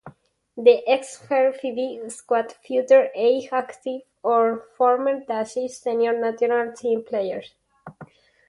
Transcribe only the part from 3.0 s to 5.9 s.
eight active or former Danish